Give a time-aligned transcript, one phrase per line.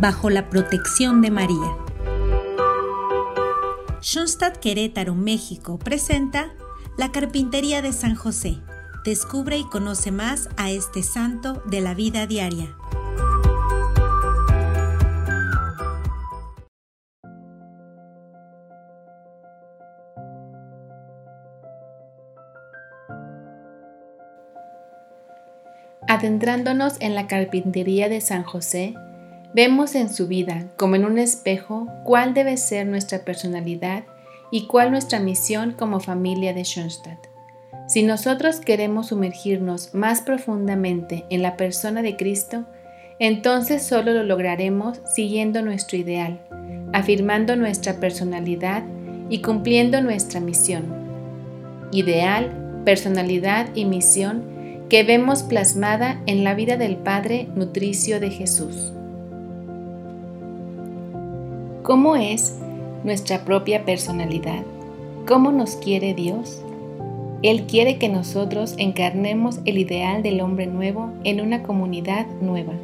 [0.00, 1.76] bajo la protección de María.
[4.00, 6.54] Schoenstatt Querétaro, México presenta
[6.96, 8.58] La Carpintería de San José.
[9.04, 12.74] Descubre y conoce más a este santo de la vida diaria.
[26.08, 28.94] Adentrándonos en la carpintería de San José,
[29.54, 34.04] vemos en su vida, como en un espejo, cuál debe ser nuestra personalidad
[34.50, 37.26] y cuál nuestra misión como familia de Schoenstatt.
[37.88, 42.64] Si nosotros queremos sumergirnos más profundamente en la persona de Cristo,
[43.18, 46.40] entonces solo lo lograremos siguiendo nuestro ideal,
[46.92, 48.84] afirmando nuestra personalidad
[49.28, 50.84] y cumpliendo nuestra misión.
[51.92, 54.44] Ideal, personalidad y misión
[54.88, 58.92] que vemos plasmada en la vida del Padre nutricio de Jesús.
[61.90, 62.56] ¿Cómo es
[63.02, 64.62] nuestra propia personalidad?
[65.26, 66.62] ¿Cómo nos quiere Dios?
[67.42, 72.74] Él quiere que nosotros encarnemos el ideal del hombre nuevo en una comunidad nueva,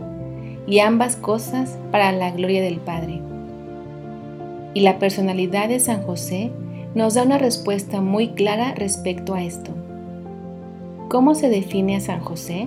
[0.66, 3.20] y ambas cosas para la gloria del Padre.
[4.74, 6.50] Y la personalidad de San José
[6.96, 9.70] nos da una respuesta muy clara respecto a esto.
[11.08, 12.66] ¿Cómo se define a San José?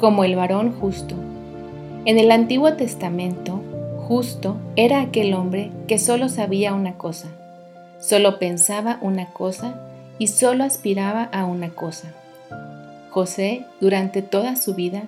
[0.00, 1.14] Como el varón justo.
[2.06, 3.61] En el Antiguo Testamento,
[4.12, 7.28] justo era aquel hombre que solo sabía una cosa,
[7.98, 9.80] solo pensaba una cosa
[10.18, 12.12] y solo aspiraba a una cosa.
[13.08, 15.04] José, durante toda su vida,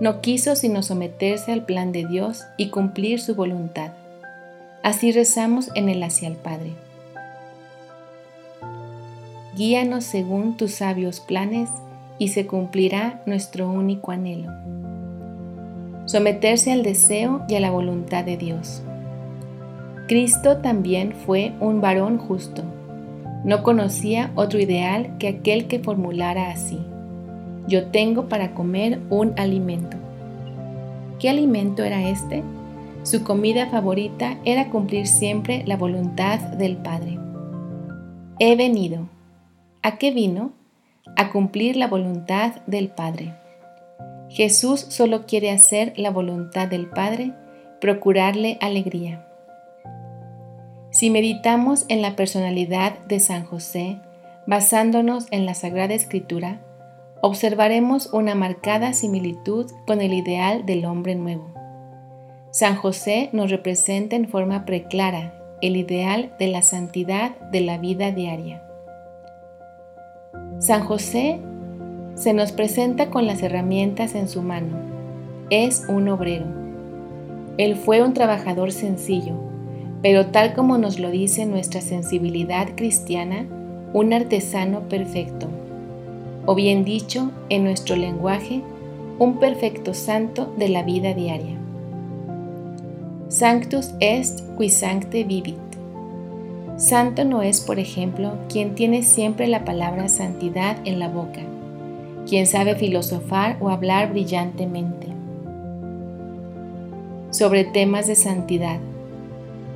[0.00, 3.92] no quiso sino someterse al plan de Dios y cumplir su voluntad.
[4.82, 6.72] Así rezamos en el hacia el Padre
[9.54, 11.68] guíanos según tus sabios planes
[12.18, 14.50] y se cumplirá nuestro único anhelo.
[16.06, 18.82] Someterse al deseo y a la voluntad de Dios.
[20.08, 22.62] Cristo también fue un varón justo.
[23.44, 26.78] No conocía otro ideal que aquel que formulara así.
[27.68, 29.96] Yo tengo para comer un alimento.
[31.18, 32.42] ¿Qué alimento era este?
[33.04, 37.18] Su comida favorita era cumplir siempre la voluntad del Padre.
[38.38, 39.08] He venido,
[39.84, 40.52] ¿A qué vino?
[41.16, 43.34] A cumplir la voluntad del Padre.
[44.32, 47.32] Jesús solo quiere hacer la voluntad del Padre,
[47.82, 49.26] procurarle alegría.
[50.90, 53.98] Si meditamos en la personalidad de San José,
[54.46, 56.62] basándonos en la Sagrada Escritura,
[57.20, 61.52] observaremos una marcada similitud con el ideal del hombre nuevo.
[62.52, 68.12] San José nos representa en forma preclara el ideal de la santidad de la vida
[68.12, 68.62] diaria.
[70.58, 71.38] San José
[72.14, 74.76] se nos presenta con las herramientas en su mano.
[75.50, 76.46] Es un obrero.
[77.58, 79.34] Él fue un trabajador sencillo,
[80.02, 83.46] pero tal como nos lo dice nuestra sensibilidad cristiana,
[83.92, 85.48] un artesano perfecto.
[86.46, 88.62] O bien dicho, en nuestro lenguaje,
[89.18, 91.56] un perfecto santo de la vida diaria.
[93.28, 95.56] Sanctus est qui sancte vivit.
[96.76, 101.40] Santo no es, por ejemplo, quien tiene siempre la palabra santidad en la boca,
[102.28, 105.08] quien sabe filosofar o hablar brillantemente
[107.30, 108.78] sobre temas de santidad.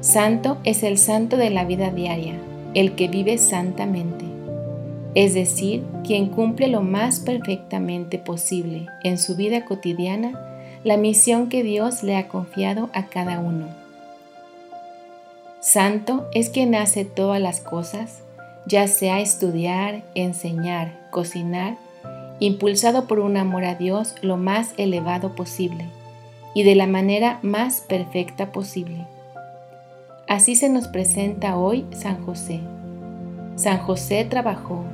[0.00, 2.34] Santo es el santo de la vida diaria,
[2.74, 4.24] el que vive santamente,
[5.14, 10.42] es decir, quien cumple lo más perfectamente posible en su vida cotidiana
[10.84, 13.66] la misión que Dios le ha confiado a cada uno.
[15.60, 18.20] Santo es quien hace todas las cosas,
[18.66, 21.76] ya sea estudiar, enseñar, cocinar,
[22.40, 25.86] impulsado por un amor a Dios lo más elevado posible
[26.54, 29.06] y de la manera más perfecta posible.
[30.28, 32.60] Así se nos presenta hoy San José.
[33.56, 34.84] San José trabajó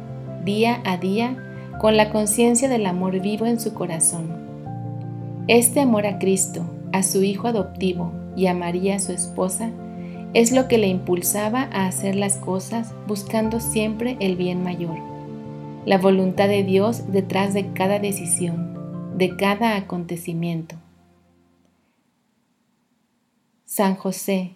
[0.45, 1.37] día a día
[1.81, 4.43] con la conciencia del amor vivo en su corazón.
[5.49, 9.71] Este amor a Cristo, a su Hijo adoptivo y a María su esposa,
[10.35, 14.97] es lo que le impulsaba a hacer las cosas buscando siempre el bien mayor,
[15.85, 20.77] la voluntad de Dios detrás de cada decisión, de cada acontecimiento.
[23.65, 24.53] San José,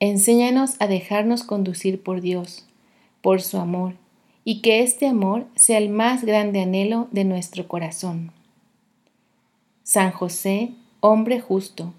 [0.00, 2.66] enséñanos a dejarnos conducir por Dios,
[3.22, 3.94] por su amor,
[4.44, 8.32] y que este amor sea el más grande anhelo de nuestro corazón.
[9.82, 11.94] San José, hombre justo,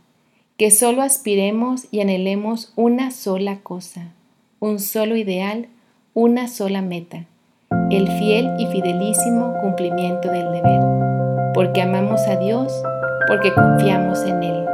[0.55, 4.13] que solo aspiremos y anhelemos una sola cosa,
[4.59, 5.67] un solo ideal,
[6.13, 7.25] una sola meta,
[7.89, 10.81] el fiel y fidelísimo cumplimiento del deber,
[11.53, 12.83] porque amamos a Dios,
[13.27, 14.67] porque confiamos en Él.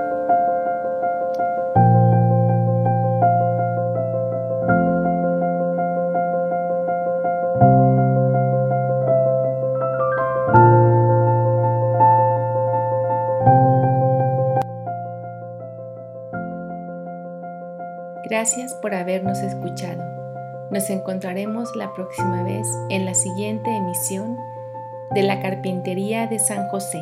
[18.30, 20.13] Gracias por habernos escuchado.
[20.74, 24.40] Nos encontraremos la próxima vez en la siguiente emisión
[25.14, 26.98] de la Carpintería de San José.